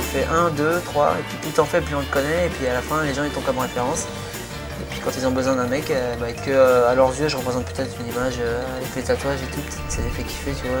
[0.00, 2.66] fais un, deux, trois, et puis plus t'en fais, plus on te connaît, et puis
[2.66, 4.02] à la fin, les gens ils t'ont comme référence.
[4.80, 7.10] Et puis quand ils ont besoin d'un mec, euh, bah, et que euh, à leurs
[7.18, 10.22] yeux, je représente peut-être une image euh, avec les tatouages et tout, ça les fait
[10.22, 10.78] kiffer, tu vois.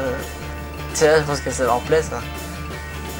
[0.94, 2.20] C'est là, je pense que ça leur plaît, ça.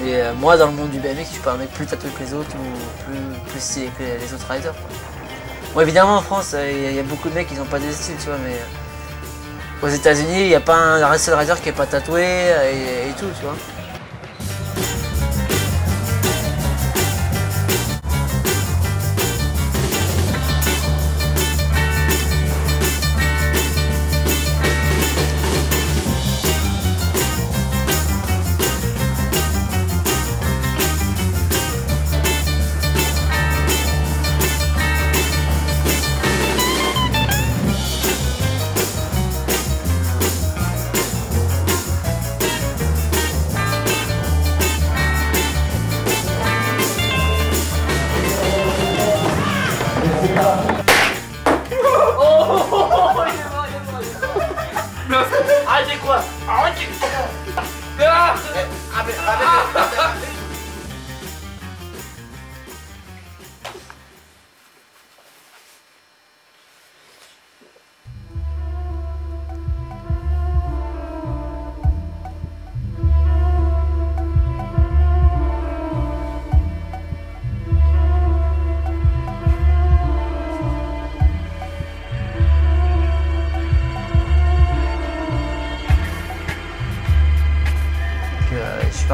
[0.05, 2.11] Et euh, moi, dans le monde du BMX, je suis pas un mec plus tatoué
[2.11, 4.75] que les autres ou plus, stylé que les autres riders.
[5.75, 8.14] Bon, évidemment, en France, il y, a- beaucoup de mecs qui n'ont pas de style,
[8.19, 8.56] tu vois, mais
[9.83, 13.27] aux États-Unis, il n'y a pas un seul rider qui est pas tatoué et tout,
[13.39, 13.56] tu vois.
[59.05, 59.64] 食べ食べて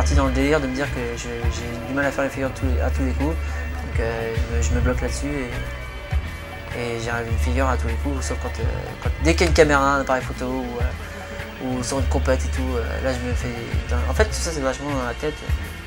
[0.00, 2.48] parti dans le délire de me dire que j'ai du mal à faire les figures
[2.82, 3.36] à tous les coups.
[3.36, 8.24] Donc euh, je, me, bloque là-dessus et, et j'arrive une figure à tous les coups,
[8.24, 8.64] sauf quand, euh,
[9.02, 12.06] quand- dès qu'il y a une caméra, un appareil photo ou, euh, ou sur une
[12.06, 12.64] compète et tout,
[13.04, 13.94] là je me fais.
[14.08, 15.34] En fait tout ça c'est vachement dans la tête.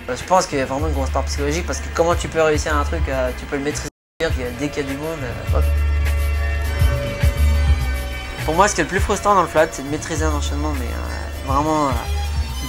[0.07, 2.43] Je pense qu'il y a vraiment une grosse part psychologique parce que comment tu peux
[2.43, 3.01] réussir un truc,
[3.39, 3.89] tu peux le maîtriser
[4.59, 5.23] dès qu'il y a du monde.
[5.55, 5.63] hop.
[8.45, 10.33] Pour moi ce qui est le plus frustrant dans le flat c'est de maîtriser un
[10.33, 10.91] enchaînement mais
[11.51, 11.89] vraiment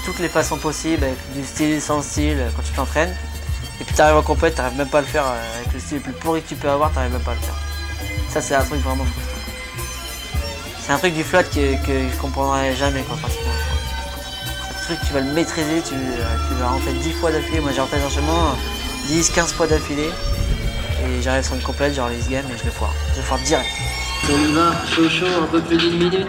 [0.04, 3.14] toutes les façons possibles, avec du style, sans style, euh, quand tu t'entraînes.
[3.80, 5.96] Et puis t'arrives en compète, t'arrives même pas à le faire euh, avec le style
[5.98, 7.54] le plus pourri que tu peux avoir, t'arrives même pas à le faire.
[8.28, 9.34] Ça c'est un truc vraiment frustrant.
[10.80, 15.32] C'est un truc du flat que, je comprendrai jamais quoi un truc tu vas le
[15.32, 17.60] maîtriser, tu, euh, vas en faire 10 fois d'affilée.
[17.60, 18.54] Moi j'ai en fait enchaînement
[19.06, 20.10] 10, 15 fois d'affilée.
[21.02, 22.92] Et j'arrive sur une complète, genre les game et je le foire.
[23.12, 23.70] Je le foire direct.
[24.30, 24.72] On y va,
[25.08, 26.28] chaud, un peu plus d'une minute.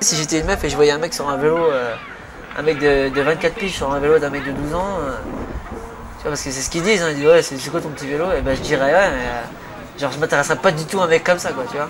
[0.00, 1.94] Si j'étais une meuf et je voyais un mec sur un vélo, euh,
[2.56, 5.12] un mec de, de 24 piges sur un vélo d'un mec de 12 ans, euh,
[6.16, 7.90] tu vois, parce que c'est ce qu'ils disent, hein, ils disent ouais, c'est quoi ton
[7.90, 11.00] petit vélo Et ben je dirais ouais, mais euh, genre je m'intéresserais pas du tout
[11.00, 11.88] à un mec comme ça, quoi, tu vois.